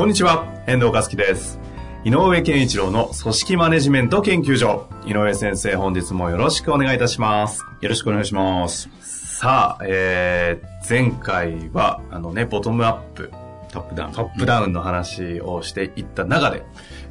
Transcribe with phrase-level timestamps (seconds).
[0.00, 1.60] こんにちは、遠藤和樹です。
[2.04, 4.88] 井上健一郎の組織マネジメント研究所。
[5.04, 7.62] 井上先生、本日もよろしくお願いいたします。
[7.82, 8.88] よろしくお願いします。
[9.02, 13.30] さあ、えー、前回は、あのね、ボトムアップ、
[13.72, 14.12] タップダウン。
[14.12, 16.64] トップダウンの話をしていった中で、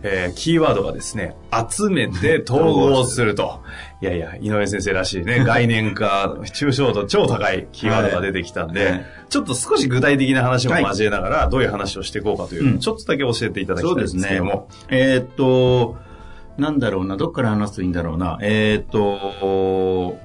[0.03, 1.35] えー、キーワードがですね、
[1.69, 3.61] 集めて統合すると。
[4.01, 14.67] いやいや、井上先生らしいね、 概念化、抽象度超高いキーワードが出てきたんで、はいちょっと少し具体的な話も交えながら、どういう話をしていこうかというのを、うんちょっとだけ教えていただきたいんですけども。
[14.89, 15.97] えーっと、
[16.57, 18.39] なんだろうな、どっから話すといいんだろうな。
[18.41, 20.17] えーっと、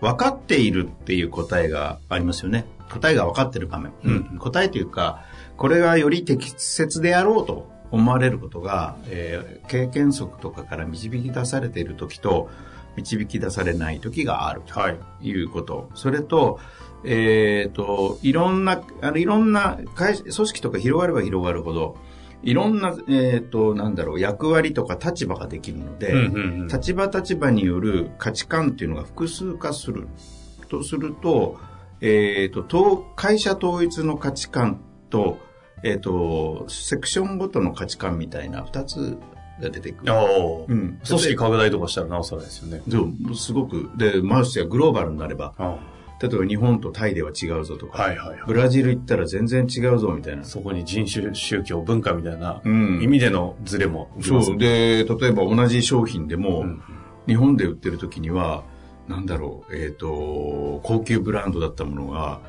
[0.00, 2.66] 分かっているっていう答えがありますよね。
[2.90, 3.92] 答えが分かってる場面。
[4.04, 5.24] うん答えというか、
[5.58, 12.48] これがより適切であろうと思われることが、えー経験則とかから導き出されている時と、
[12.96, 14.98] 導き出されない時があるとはい。
[15.20, 15.90] いうこと。
[15.94, 16.58] それと、
[17.04, 21.96] えっ、と、いろんな、あの、いろんな会、組織とか広がれば広がるほど、
[22.42, 30.06] いろんな、えっ、と、なんだろう、役割とか立場ができるので、うんうんうん立場立場による価値観っていうのが複数化する。
[30.68, 31.58] とすると、
[32.00, 35.38] えっ、と、統会社統一の価値観と、
[35.82, 39.18] えっ、と、セクションごとの価値観みたいな二つ
[39.60, 40.12] が出てくる。
[40.12, 42.82] おーうん組織拡大とかしたらなおさらですよね。
[42.90, 43.90] そう、すごく。
[43.96, 45.78] で、ましてやグローバルになれば、あ
[46.20, 50.44] 例えば日本とタイでは違うぞとか、はいはいはいブラジル行ったら全然違うぞみたいな。
[50.44, 54.58] そこに人種、宗教、文化みたいなうん意味でのズレも出ますそう。
[54.58, 56.82] で、例えば同じ商品でも、うん
[57.28, 58.64] 日本で売ってる時には、
[59.06, 62.40] なんだろう、えっ、と、高級ブランドだったものが、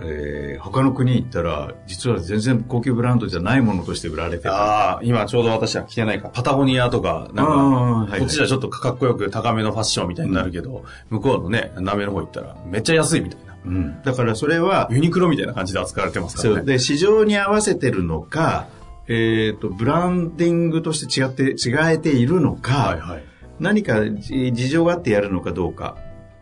[0.00, 4.54] えー他の国行ったら、実は全然高級ブランドじゃないものとして売られてる。
[4.54, 13.56] ああ、今ちょうど私は着てないか、パタゴニアとか、なんか、あーはいはいこっちじゃちょっとかっこよく高めのファッションみたいになるけど、向こうのね、南米の方行ったら、めっちゃ安いみたいな。
[13.64, 14.02] うん。
[14.02, 16.48] だからそれは、ユニクロみたいな感じで扱われてますか。
[16.48, 16.62] らね。
[16.62, 18.66] で、市場に合わせてるのか、
[19.08, 23.24] えっ、と、ブランディングとして違って、違えているのか、はいはい。
[23.60, 25.96] 何かじ事情があってやるのかどうか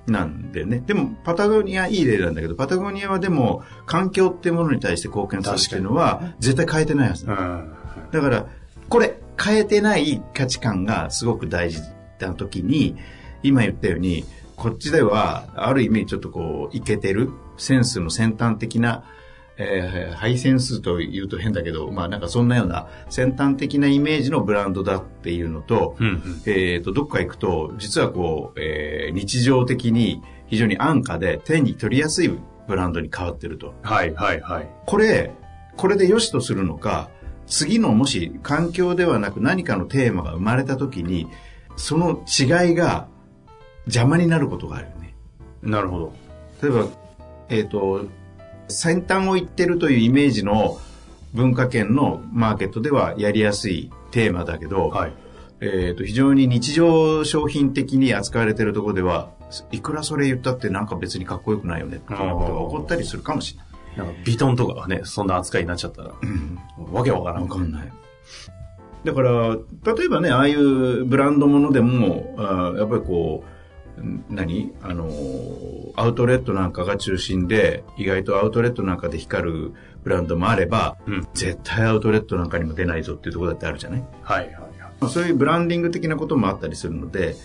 [0.06, 0.82] なんでね。
[0.86, 7.34] でも、パタゴニアいい例なんだけど、パタゴニアはでも、環境っていうものに対して貢献するっていうのは、絶対変えてないはずうだ。
[7.34, 7.74] ん。
[8.12, 8.46] だから、
[8.88, 11.80] これ、変えてない価値観がすごく大事
[12.20, 12.96] な時に、
[13.42, 14.24] 今言ったように、
[14.56, 19.04] こっちでは、ある意味ちょっとこう、いけてる、センスの先端的な、
[19.58, 26.42] えーハイセンスと言うと変だけど、まあなんかそんなような先端的なイメージのブランドだっていうのと、うんうん。
[26.46, 32.30] えっ、と、どっか行くと、実はこう、えー日常的に非常に安価で手に取りやすい
[32.66, 33.74] ブランドに変わってると。
[33.82, 34.68] はいはいはい。
[34.86, 35.32] これ、
[35.76, 37.10] これで良しとするのか、
[37.46, 41.28] 次のもし環境ではなく何かのテーマが生まれた時に、
[41.76, 43.08] その違いが
[43.86, 45.14] 邪魔になることがあるよね。
[45.62, 46.12] なるほど。
[46.62, 46.88] 例えば、
[47.48, 48.06] えっ、と、
[48.68, 50.78] 先端を行ってるというイメージの
[51.34, 55.12] 文化圏のマーケットではやりやすいテーマだけど、はい。
[55.60, 59.30] えー、と非常に日常商品的に扱われてるところでは
[59.72, 63.66] いくらそれ言ったってなんか別にかっこよくないよねっていうことが起こったりするかもしれない。
[63.96, 66.12] なんかビトンとかがね、そんな扱いになっちゃったら、
[66.92, 67.42] わけわからん。
[67.44, 67.92] わかんない。
[69.04, 69.56] だから、
[69.94, 73.55] 例えばね、ああいうブランドものでも、あーやっぱりこう、ん
[74.28, 74.72] 何？
[74.82, 79.72] あのー、アウトレットなんかが中心で、意外とアウトレットなんかで光る
[80.04, 84.04] ブランドもあれば、うん絶対アウトレットなんかにも出ないぞっていうところだってあるじゃない？
[84.22, 84.62] はいはいはい。
[85.00, 87.36] まあそういうブランディング的なこともあったりするので、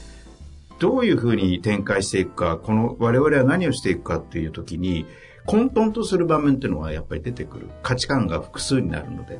[0.79, 5.05] どういうふうに展開していくか、この我々は何をしていくかっていう時に、
[5.45, 7.69] 混沌とする場面っていうのはやっぱり出てくる。
[7.81, 9.39] 価値観が複数になるので。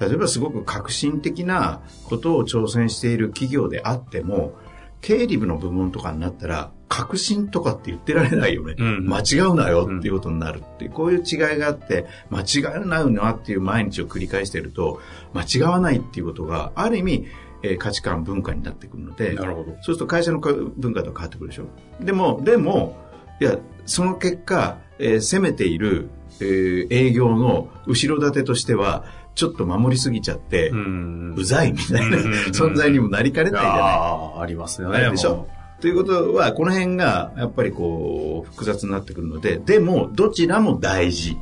[0.00, 4.54] 例えばすごく革新的なことを挑戦している企業であっても、
[5.02, 8.74] 経理部の部門とかになったら、革新とかって言ってられないよね。
[8.78, 15.00] うん間違うなよっていうことになるっていう、こういう違いがあって、間違うなっていう毎日を繰り返していると、
[15.34, 17.26] 間違わないっていうことが、ある意味、
[17.64, 19.72] えー価値観、文化になってくるので、なるほど。
[19.72, 21.64] そうすると会社のか文化と変わってくるでしょ。
[22.00, 22.96] でも、でも、
[23.40, 26.10] いや、その結果、えー攻めている、
[26.40, 29.04] えー営業の後ろ盾としては、
[29.34, 30.74] ちょっと守りすぎちゃって、う。
[30.74, 33.80] うんざいみたいなうん 存在にもなりかねないじゃない。
[33.80, 35.10] ああ、ありますよね。
[35.10, 35.36] でしょ？
[35.36, 35.48] も
[35.82, 41.36] ということは、この辺がやっぱりこう、複雑になってくるので、でも、どちらも大事。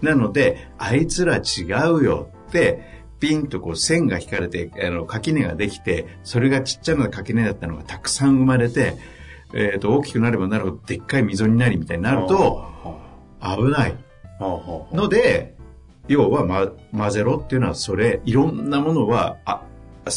[0.00, 8.96] なので、あいつら違うよって、ピンとこう線が引かれて、あの、垣根ができて、それがちっちゃな垣根だったのがたくさん生まれて、
[9.54, 12.70] えっ、と、大きくなればなるほどでっかい溝になりみたいになると、
[13.40, 13.96] 危ない。
[14.40, 15.53] のので、
[16.08, 19.62] 要は、ま、混ぜろっていうのはそれ、いろんなものは、あ、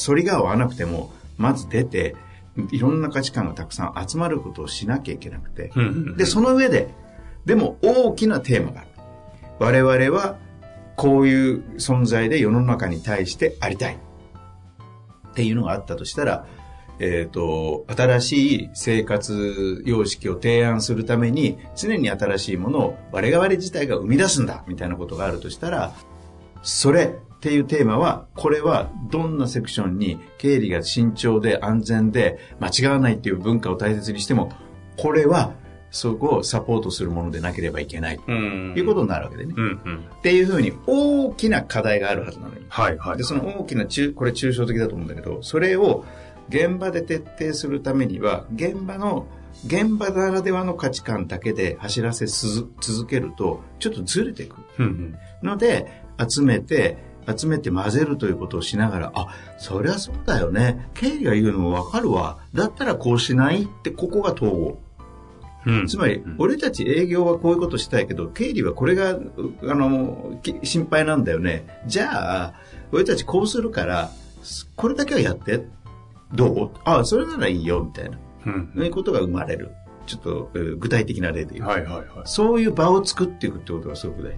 [0.06, 2.16] 反りが合わなくても、まず出て、
[2.72, 5.72] いろんな価値観がたくさん集まることをしなきゃいけなくて。
[6.18, 6.90] で、その上で、
[7.46, 8.90] でも大きなテーマがある。
[9.60, 10.38] 我々は、
[10.96, 13.98] こういう存在で世の中に対してありたい。
[15.30, 16.46] っていうのがあったとしたら、
[17.00, 25.94] えっ、と、新しい生活様式を提案するために、常に新しいものを我々自体が生み出すんだ、みたいなことがあるとしたら、
[26.64, 34.52] それっていうテーマは、これはどんなセクションに経理が慎重で安全で間違わないっていう文化を大切にしても、
[34.98, 35.54] これは
[35.92, 38.74] そこをサポートするものでなければいけないとうん。
[38.76, 39.54] いうことになるわけでね。
[39.56, 40.06] うんうん。
[40.18, 42.62] っていうふうに大きな課題があるはずなのよ。
[42.70, 43.18] はいはい。
[43.18, 46.06] で、その大きな中、これ抽象的だと思うんだけど、それを
[46.50, 49.28] 現場で徹底するためには、現場の、
[49.66, 54.56] 現場ならではの価値観だけで走らせす続けると、ちょっとずれていく。
[55.44, 56.98] ので、集めて、
[57.28, 60.90] 集めて混ぜるということをしながら、あ、そりゃそうだよね。
[60.94, 62.40] 経理が言うのもわかるわ。
[62.54, 64.80] だったらこうしないって、ここが統合。
[65.66, 69.34] うんつまり、俺たち営業はこういうことしたいけど、経理はこれが、う
[69.64, 71.82] あの、き心配なんだよね。
[71.88, 72.54] じゃあ、
[72.94, 74.12] 俺たちこうするから、
[74.44, 75.66] すこれだけはやって。
[76.34, 76.80] どう？
[76.86, 78.18] あ、それならいいよ、みたいな。
[78.46, 79.72] うんそういうことが生まれる。
[80.06, 81.68] ちょっと、えー具体的な例で言う。
[81.68, 82.06] はいはいはい。
[82.26, 84.38] そういう場を作っていくってことがすごく大事。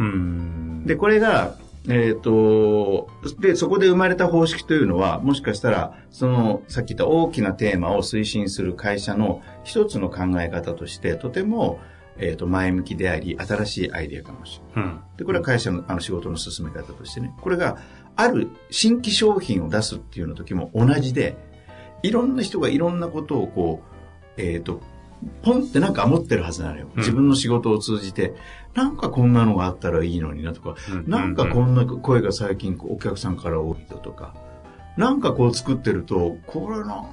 [0.00, 0.84] うん。
[0.86, 1.54] で、これが、
[1.88, 3.08] えっ、と、
[3.40, 11.80] で、そこで生まれた方式というのは、もしかしたら、その、さっき言った大きなテーマを推進する会社の一つの考え方として、とても、
[12.18, 14.90] えっ、と、前向きであり、新しいアイデアかもしれない。
[14.90, 15.00] うん。
[15.16, 17.78] で、これは会社のあの仕事の進め方としてね、これが
[18.18, 21.36] ある新規商品を出すっていうの時も同じで、
[22.02, 23.80] いろんな人がいろんなことをこ
[24.36, 24.80] う、えっ、と、
[25.42, 26.88] ポンってなんか思ってるはずなのよ。
[26.96, 26.98] うん。
[26.98, 28.34] 自分の仕事を通じて、
[28.74, 31.08] なんかこんなのがあったらいいのになとか、うん。
[31.08, 34.34] なんかこんな声が最近お客さんから多いぞとか、
[34.96, 37.06] なんかこう作ってると、これなんか、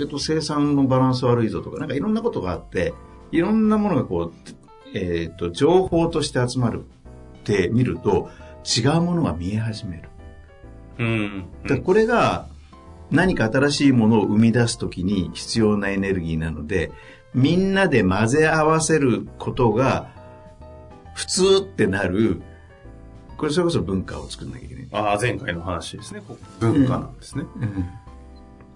[0.00, 2.92] えっと、生産のバランス悪いぞとか、なんかいろんなことがあって、
[3.30, 6.84] いろんなものがこう、えっと、情報として集まる
[7.38, 8.30] って見ると、
[8.64, 10.08] 違うものが見え始める。
[10.98, 11.44] うん。
[11.62, 12.46] だからこれが
[13.10, 16.90] 何か新しいものを生み出すときに必要なエネルギーなので、
[17.34, 20.08] みんなで混ぜ合わせることが
[21.14, 22.42] 普通ってなる、
[23.36, 24.88] これそれこそ文化を作んなきゃいけない。
[24.92, 26.22] ああ、前回の話ですね。
[26.60, 27.44] 文化なんですね。
[27.56, 27.86] うん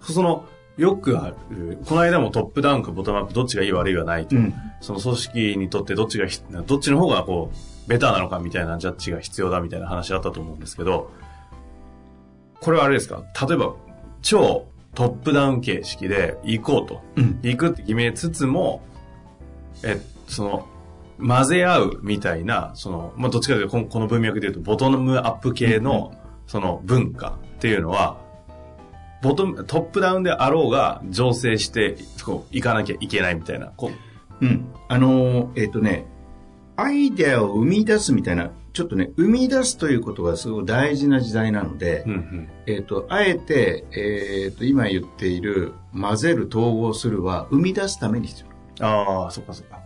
[0.02, 0.44] その、
[0.76, 4.36] よくある、この間もトップダウンかボトムアップどっちがいい悪いはないと。
[4.36, 11.10] うんその組織にとってどっちがひ、どっちの方がこう、ベターなのかみたいなジャッジが必要だみたいな話あったと思うんですけど、
[12.60, 13.22] これはあれですか？
[13.46, 13.74] 例えば、
[14.22, 17.02] 超トップダウン形式で行こうと。
[17.16, 18.82] うん行くって決めつつも、
[19.84, 20.66] え、その、
[21.18, 26.14] 混ぜ合うみたいな、その、まあ、どっちかというとこの、この文脈で言うと、ボトムアップ系の、
[26.46, 28.18] その文化っていうのは、
[29.22, 33.90] ボトム、トップダウンであろうが、醸成して、こう、行かなきゃいけないみたいな、こ
[34.40, 34.66] うん。
[34.88, 36.06] あのーえっ、とね、
[36.76, 42.48] アイデアを生み出すみたいな、ちょっとね、生み出すということがすごい大事な時代なので、う、うんうん。
[42.66, 48.44] えっ、と、あえて、えっ、と、今言っている、混ぜる、統合するは、生み出すために必
[48.78, 48.86] 要。
[48.86, 49.80] ああ、そっかそっか。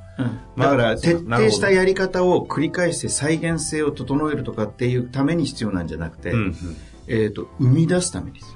[0.59, 6.57] だから、徹底したやり方を繰り返して再現性を整えるとかっていうために必要なんじゃなくて、うんうん。
[7.07, 8.51] えっ、と、生み出すために必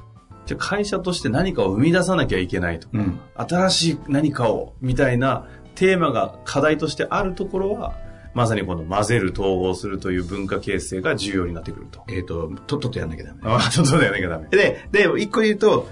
[0.46, 7.94] じゃあ会社として何かを生み出さなきゃいけないとか、うん新しい何かを、みたいなテーマが課題としてあるところは、
[8.34, 12.04] まさにこの混ぜる、統合するという文化形成が重要になってくると。
[12.08, 12.16] 要。
[12.16, 13.40] えっ、と、とっととやんなきゃダメ。
[13.44, 14.48] ああ、ちょっとだよね、ダメ。
[14.48, 15.88] で、で、一個言うと、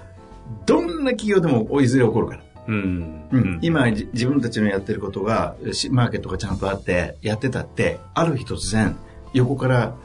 [0.65, 2.43] どんな企業でもいずれ起こるから。
[2.67, 3.23] うん。
[3.31, 8.95] うん、今じ自分たちのやってることがしマーケットがちゃんとあってやってたってある日突然
[9.33, 9.95] 横から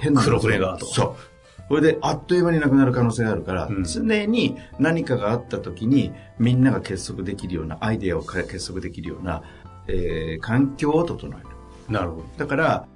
[0.00, 9.42] 変な黒船がとそうこれであっという間になくなる可能性があるから、うん常に何かがあった時にみんなが結束できるようなアイデアをか結束できるような、
[9.88, 11.53] えー環境を整える
[11.88, 12.24] なるほど。
[12.38, 12.86] だから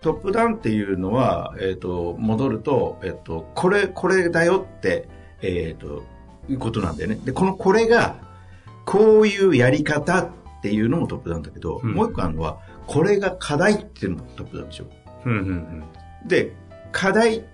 [0.00, 5.08] トップダウンっていうのは、えっと戻ると、えっとこれこれだよって、
[5.42, 6.02] えっと
[6.48, 8.16] いうことなんだよねでこのこれが
[8.84, 10.28] こういうやり方っ
[10.62, 14.86] ていうのもトップダウンだけど、うんもう一個あるのはこれが課題っていうのもトップダウンでしょ
[15.26, 15.38] うんうん
[16.22, 16.28] うん。
[16.28, 16.52] で
[16.92, 17.44] 課題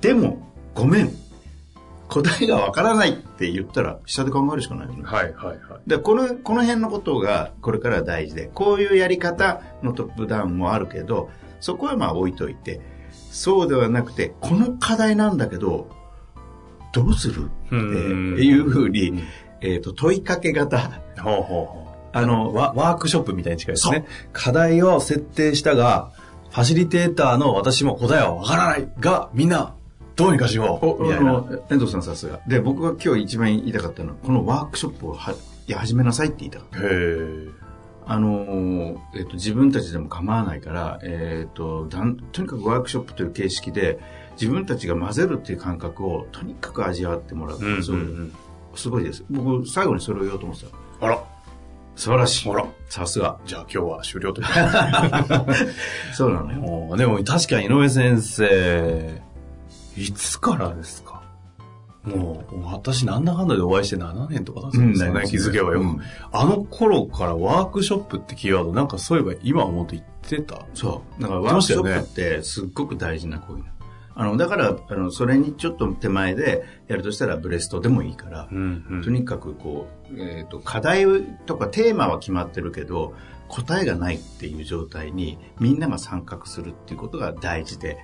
[0.00, 1.10] でもごめん
[2.12, 5.02] 答えがわからないって言ったら、下で考えるしかないよね。
[5.04, 5.58] はいはいはい。
[5.86, 12.80] でこの、この辺のことがこれから大事で、こういうやり方のトップダウンもあるけど、そこはまあ置いといて、
[13.30, 15.88] そうではなくて、この課題なんだけど、
[16.92, 17.46] どうする？
[17.46, 19.22] っていうふうに、
[19.60, 20.78] えっ、と、問いかけ型。
[21.20, 21.92] ほうほうほう。
[22.12, 24.04] あの、ワワークショップみたいに近いですね。
[24.34, 26.10] 課題を設定したが、
[26.50, 29.74] ファシリテーターの私も答えはわからないが、みんな、
[30.22, 31.02] どうにかしよう。
[31.02, 31.44] みたいな。
[31.70, 32.40] 遠藤さんさすが。
[32.46, 35.34] で、僕が今日一番言いたかったのは、このワークショップをは
[35.66, 36.78] や始めなさいって言いたかった。
[36.78, 37.62] へえ。
[38.04, 44.00] あのーえっと自分たちでも構わないから、えっとだんとにかくワークショップという形式で
[44.32, 48.32] 自分たちが混ぜるっていう感覚をとにかく味わってもらう、うんうん
[48.74, 51.22] すごいです僕最後にそれを言おうと思ってたあら。
[51.94, 54.40] 素晴らしいあらさすがじゃあ今日は終了と。
[56.14, 56.52] そうなの
[56.90, 59.22] よでも確かに井上先生、
[59.96, 61.22] いつからですか？
[62.04, 65.80] もう、私なんだかんだでお会いして7年とか経つんですよね、気づけばよ。
[65.80, 66.00] く、うん。
[66.32, 70.66] あの頃からワークショップってキーワード、なんかそういえば今思って言ってた？
[70.74, 71.22] そう。
[71.22, 73.62] だからワークショップってすっごく大事な行為
[74.14, 81.06] あのだからあのそれにちょっと手前でやるとしたらブレストでもいいから、んうとにかくこう、えー、と課題
[81.46, 83.14] とかテーマは決まってるけど
[83.48, 87.98] 答えがないっていう状態にみんなが参画するっていうことが大事で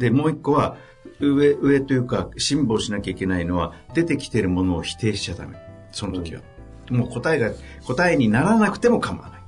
[0.00, 0.76] でもう一個は
[1.20, 5.56] 上上というか辛抱しなきゃいけないのは出てきてるものを否定しちゃダメ。
[5.92, 6.40] その時は、
[6.90, 7.50] もう答えが
[7.86, 9.40] 答えにならなくても構わない。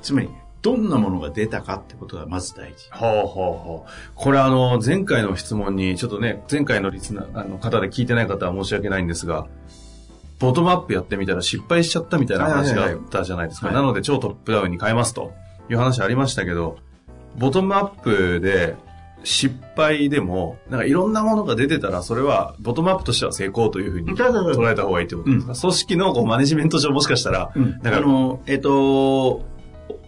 [0.00, 0.30] つまり
[0.62, 2.88] どんなものが出たかってことがまず大事。
[2.92, 3.90] ほうほうほう。
[4.14, 9.46] これあの、前回の質問に、ちょっとね、前回のリスナーあの方で聞いてない方は申し訳ないんですが、
[10.38, 13.70] ボトムアップやってみたら失敗しちゃったみたいな話があったじゃないですか。
[13.70, 15.32] なので超トップダウンに変えますと
[15.70, 16.78] いう話ありましたけど、
[17.36, 18.76] ボトムアップで
[19.26, 29.44] 失敗でも、なんかいろんなものが出てたら、それはボトムアップとしては成功というふうに捉えた方がいいってことですか、組織のこうマネジメント上もしかしたら、なんかあの、えっ、と、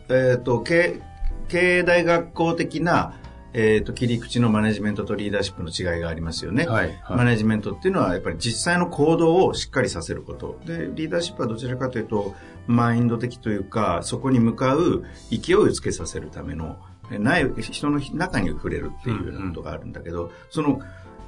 [0.08, 1.02] えっ、と、経
[1.48, 3.14] 経営大学校的な、
[3.54, 6.66] えっ、と、切り口のマネジメントとリーダーシップの違いがありますよね。
[6.66, 6.96] はい。
[7.02, 7.16] はい。
[7.16, 10.60] マネジメントっていうのは、やっぱり実際の行動をしっかりさせること。
[10.64, 12.36] で、リーダーシップはどちらかというと、
[12.68, 20.80] マインド的というか、そこに向かう勢いをつけさせるための、えない、人の中に触れるっていうようなことがあるんだけど、その、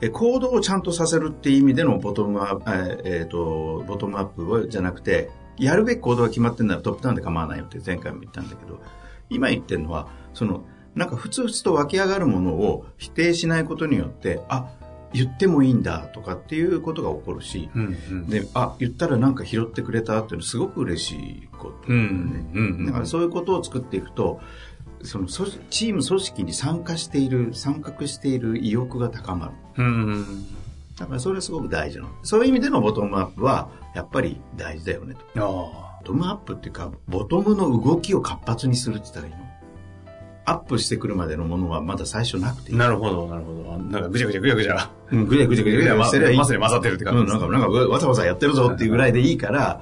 [0.03, 8.81] え行動をちゃんとさせるっていう意味でのボトムアップ、えー、とボトムアップじゃなくて、やるべき行動が決まってるならトップダウンで構わないよって前回も言ったんだけど、
[9.29, 14.71] 今言ってるのは、その、なんかふつふつと湧き上がるものを否定しないことによって、あ、
[15.13, 18.29] 言ってもいいんだとかっていうことが起こるし、うんうん。
[18.29, 22.87] で、あ、言ったらなんか拾ってくれたっていうのはすごく嬉しいこと、うんうんうん。
[22.87, 24.41] だからそういうことを作っていくと、
[25.03, 29.53] その組チーム組織に参加している、参画している意欲が高まる。
[29.79, 30.47] うんうん
[31.01, 32.11] だからそれはすごく大事なの。
[32.23, 35.21] そういう意味でのボトムアップは、やっぱり大事だよねと。
[35.37, 39.41] あボトムアップっていうか、ボトムの動きを活発にするって言ったらいいの
[40.45, 42.77] アップしてくるまでのものはまだ最初なくていあ。
[42.77, 42.79] い。
[42.79, 43.79] なるほど、なるほど。
[43.79, 44.91] なんかぐちゃぐちゃぐちゃぐちゃ。
[45.11, 49.81] うん、ぐちゃぐちゃぐちゃぐちゃしてりゃいいまさに混ざってるって感じですうん、なんか、なんかわざわざやってるぞっていうぐらいでいいから、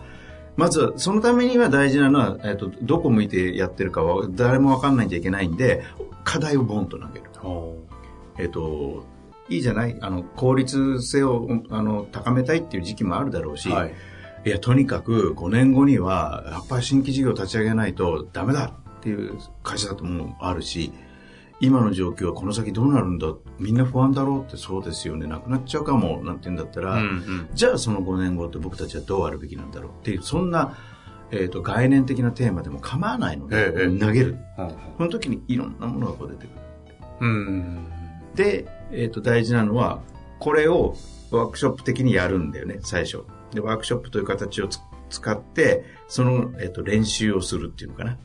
[0.58, 5.84] まずは、そのためには大事なのは、えっ、と、どこ向いてやってるかは誰もわかんないんじゃいけないんで、
[6.24, 7.30] 課題をボンと投げる。
[8.38, 9.06] えっ、と、
[9.48, 9.96] いいじゃない？
[10.00, 13.94] あの、効率性を、あの、高めたいっていう時期もあるだろうし、はい。
[14.44, 20.92] いや、とにかく5年後には、やっぱり新規事業を立ち上げないとダメだっていう会社だともあるし、
[21.60, 23.34] 今の状況はこの先どうなるんだ？
[23.58, 25.26] みんな不安だろうってそうですよね。
[25.26, 27.48] なくなっちゃうかも、なんて言うんだったら、うんうん。
[27.52, 30.76] じゃあその5年後って僕たちはどうあるべきなんだろうっていう、そんな、
[31.30, 34.38] えっ、と、概念的なテーマでも構わないので、ええええ投げる。
[34.58, 36.56] うんこの時にいろんなものがこう出てくる。
[37.20, 37.86] うん。
[38.34, 40.00] で、えっ、と、大事なのは、
[40.38, 40.94] これを
[41.30, 43.24] ワークショップ的にやるんだよね、最初。
[43.52, 44.78] で、ワークショップという形をつ
[45.10, 48.16] 使って、その、えっ、と、練習をするっていうのかな。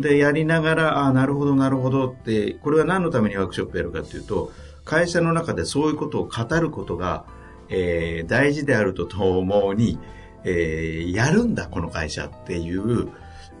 [0.00, 4.52] で、やりながら、ああ、なるほど、なるほどって、これは何のためにワークショップやるかっていうと、
[4.84, 7.24] 会社の中でそういうことを語ることが、
[7.68, 9.98] えー大事であるとともに、
[10.44, 13.08] えーやるんだ、この会社っていう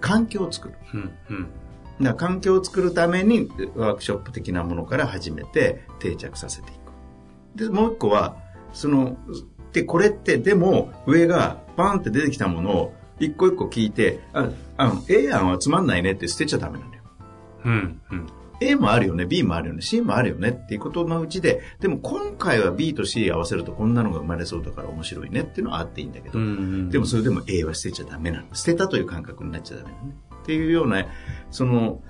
[0.00, 0.74] 環境を作る。
[0.94, 2.16] うんうん。
[2.16, 7.64] 環境を作るためにワークショップ的なものから始めて定着させていく。
[7.64, 8.36] で、もう一個は、
[8.72, 9.16] その、
[9.72, 17.02] で、これってでも上がバンって出てきたものを一個一個聞いて、あ、あの、A 案はつまんないねって捨てちゃダメなのよ。
[17.64, 18.26] うんうん。
[18.60, 28.54] A もあるよね、B もあるよね、C もあるよねっていうことのうちで、でも今回は B と C 合わせるとこんなのが生まれそうだから面白いねっていうのはあっていいんだけど、うんでもそれでも A は捨てちゃダメなの。
[28.54, 30.16] 捨てたという感覚になっちゃダメなのね。
[30.42, 31.04] っていうような、
[31.50, 32.02] その、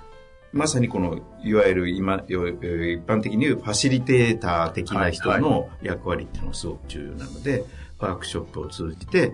[0.52, 7.64] まさにこの、いわゆる今、一般的に言うファシリテーター的な人の役割っていうのがすごく重要なので、
[7.98, 9.32] ワークショップを通じて、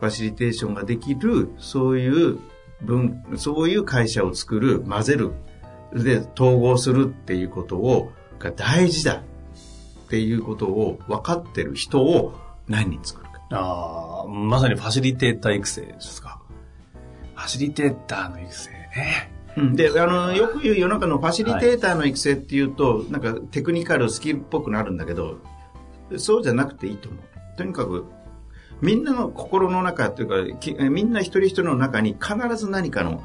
[0.00, 2.38] ファシリテーションができる、そういう
[2.82, 5.32] 分、そういう会社を作る、混ぜる、
[5.94, 12.34] で、統合するっていうことを、が大事だっていうことを分かってる人を
[12.68, 13.40] 何人作るか。
[13.50, 16.40] ああ、まさにファシリテーター育成ですか。
[17.34, 19.32] ファシリテーターの育成ね。
[19.74, 25.38] で、あの、よく言う世の中のファシリテーターの育成っていうと、はい、なんかテクニカル、スキルっぽくなるんだけど、
[26.16, 27.22] そうじゃなくていいと思う。
[27.56, 28.06] とにかく、
[28.82, 33.22] みんなの心の中というか、みんな一人一人の中に必ず何かの、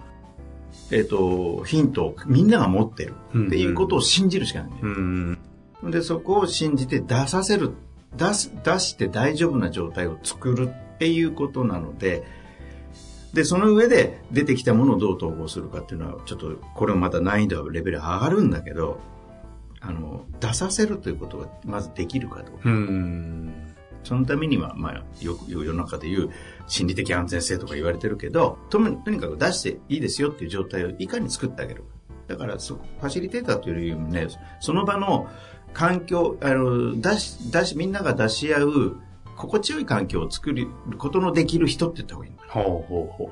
[0.92, 4.84] えっ、ー、と、ヒントをみんなが持ってるっていうことを信じるしかないんだよ。
[4.84, 5.40] うん
[5.82, 7.72] うん、で、そこを信じて出させる。
[8.16, 12.24] 出す、出して大丈夫な状態を作るっていうことなので、
[13.34, 19.00] で、その上で出てきたものをどう統合するかっていうのは、ちょっと、これもまた難易度はレベル上がるんだけど、
[19.80, 22.62] あの、出させるということがまずできるかどうか。
[22.66, 22.70] う
[24.08, 26.30] そのためには、まあ、よく世の中でいう
[26.66, 31.90] 心理的安全性とか言われてるけど、ととにかく出していいですよっていう状態をいかに作ってあげるか
[32.28, 34.28] だからそ、ファシリテーターというよりもね、
[34.62, 35.28] その場の
[35.74, 38.98] 環境、あの、出し、出し、みんなが出し合う
[39.36, 43.30] 心地よい環境を作ることのできる人って言った方がいいほうほうほうほう。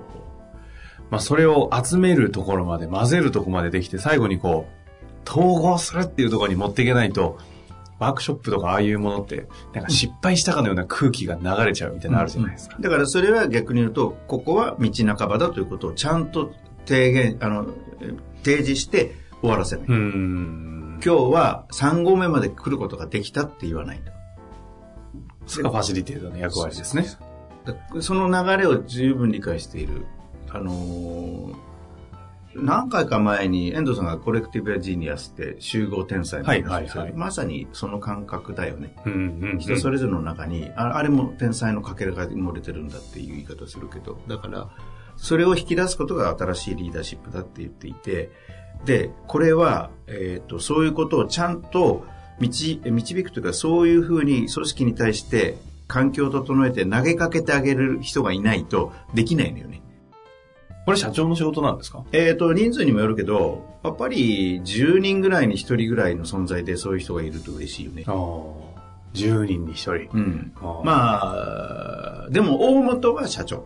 [1.10, 7.38] まあ、それを集めるところまで、混ぜるところまでできて、最後にこう、統合するっていうところに持っていけないと、
[8.00, 12.78] ワークショップとかああいうものって、なんか失敗したかのような空気が流れちゃうみたいなのあるじゃないですか。
[12.80, 16.54] だからそれは逆に言うと、ここは道半ばだということをちゃんと
[16.86, 17.68] 提言、あの、
[18.44, 19.86] 提示して終わらせない。
[19.88, 24.12] 今日は3合目まで来ることができたって言わないんだ。
[25.48, 27.06] それがファシリテーターの役割ですね。
[28.02, 30.06] その流れを十分理解している。
[30.50, 31.56] あのー、
[32.56, 39.16] 何回か前に遠藤さんがコレクティブやジーニアスって集合天才の話はいはいはい、まさにその感覚だよね、うんう
[39.48, 44.20] んうん、人それぞれの中にああれも天才のかけらが漏れてるんだっていう言い方するけど。
[44.28, 44.70] だから
[45.18, 48.32] それを引き出すことが新しいリーダーシップだって言っていて
[48.84, 52.06] でこれは、えーとそういうことをちゃんと
[52.40, 52.80] 導
[53.24, 59.82] くというかそういうふうに組織に対して環境を整えて投げかけてあげる人がいないとできないのよね。
[60.86, 62.04] これ社長の仕事なんですか？
[62.12, 68.04] えっ、と、人数にもよるけど、やっぱり10人ぐらいに1人ぐらいの存在でそういう人がいると嬉しいよね。
[68.08, 68.14] ああ。
[69.16, 70.18] 10人に1人。
[70.18, 70.54] うん。
[70.58, 71.20] あま
[72.26, 73.66] あ、でも大元は社長。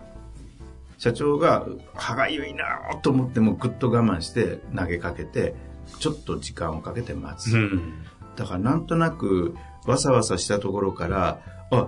[0.98, 2.66] 社長が歯がゆいな
[3.02, 5.56] と思ってもぐっと我慢して投げかけて、
[6.00, 7.56] ちょっと時間をかけて待つ。
[7.56, 7.94] うん、
[8.36, 9.56] だからなんとなく
[9.86, 11.40] わさわさしたところから、
[11.72, 11.88] あ、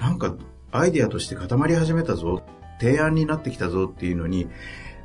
[0.00, 0.34] なんか
[0.72, 2.42] アイデアとして固まり始めたぞ、
[2.80, 4.48] 提案になってきたぞっていうのに、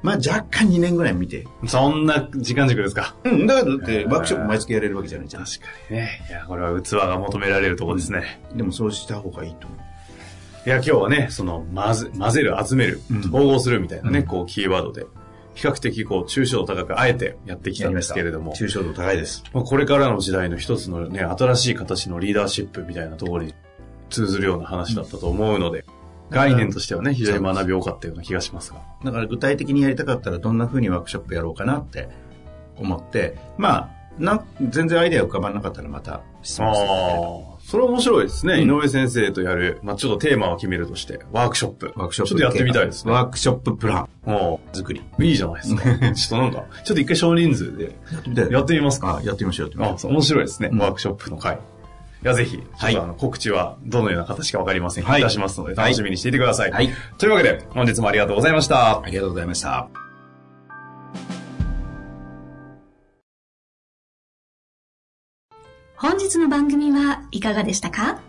[0.02, 1.46] まあ若干2年ぐらい見て。
[1.68, 5.46] そんな時間軸ですかうん、だからだってワークショップ毎月やれるわけじゃないじゃん。
[5.46, 6.26] 確かにね。
[6.30, 8.58] いや、これは器が求められるところですね、うん。
[8.58, 9.80] でもそうした方がいいと思う。
[10.64, 15.06] いや、今日はね、その、混ぜ、混ぜる、集める、統合するみたいなね、うん、こう、キーワードで、
[15.56, 18.54] 比較的こう、抽象度高くあえてやってきたんですけれども。
[18.54, 19.44] 抽象度高いです。
[19.54, 23.54] まあ、これからの時代の一つのね、新しい形のリーダーシップみたいなところに
[24.10, 25.84] 通ずるような話だったと思うので、
[26.32, 28.82] 概念としてはね、非常に学び多かったような気がしますが。
[29.04, 32.10] だから具体的にやりたかったらどんな風にワークショップやろうかなって
[32.78, 41.94] 思って、まあ、な全然アイデア浮かばなかったらまた質問してあそれ面白いですね、うん、井上先生とやる、まあ、ちょっとテーマを決めるとして、ワークショップ。
[41.96, 42.30] ワークショップ。
[42.30, 43.12] ちょっとやってみたいですね。
[43.12, 44.10] ワークショッププラン。
[44.74, 45.04] 作り。
[45.20, 45.84] いいじゃないですか。
[46.14, 47.96] ちょっとなんか、ちょっと一回少人数で。
[48.12, 48.52] やってみたい。
[48.52, 49.72] やってみますかあ、やってみましょう。
[49.80, 51.60] あ、面白いですね、うん、ワークショップの回。
[52.24, 56.72] いや、ぜひ、はい、あの告知はどのような形かわかりませんが、はい、いたしますので、楽しみにしていてください。
[56.72, 56.90] はい。
[57.18, 59.02] というわけで、本日もありがとうございました。
[59.02, 59.90] ありがとうございました。
[65.96, 68.22] 本日の番組はいかがでしたか？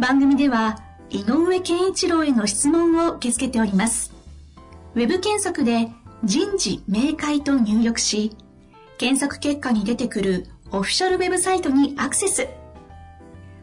[0.00, 0.80] 番組では、
[1.10, 4.12] 井上健一郎への質問を受け付けております。
[4.96, 5.90] ウェブ検索で、
[6.24, 8.36] 人事明快と入力し、
[8.98, 12.48] 検索結果に出てくるオフィシャルウェブサイトにアクセス。